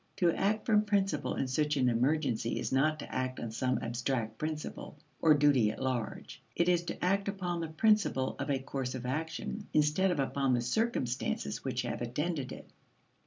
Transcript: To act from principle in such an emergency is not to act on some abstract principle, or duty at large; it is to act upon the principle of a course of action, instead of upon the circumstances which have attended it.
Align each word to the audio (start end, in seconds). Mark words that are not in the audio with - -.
To 0.17 0.31
act 0.33 0.65
from 0.65 0.81
principle 0.81 1.35
in 1.35 1.47
such 1.47 1.77
an 1.77 1.87
emergency 1.87 2.57
is 2.57 2.71
not 2.71 2.97
to 2.97 3.13
act 3.15 3.39
on 3.39 3.51
some 3.51 3.77
abstract 3.83 4.39
principle, 4.39 4.97
or 5.21 5.35
duty 5.35 5.69
at 5.69 5.79
large; 5.79 6.41
it 6.55 6.67
is 6.67 6.81
to 6.85 7.05
act 7.05 7.27
upon 7.27 7.59
the 7.59 7.67
principle 7.67 8.35
of 8.39 8.49
a 8.49 8.57
course 8.57 8.95
of 8.95 9.05
action, 9.05 9.67
instead 9.75 10.09
of 10.09 10.19
upon 10.19 10.55
the 10.55 10.61
circumstances 10.61 11.63
which 11.63 11.83
have 11.83 12.01
attended 12.01 12.51
it. 12.51 12.67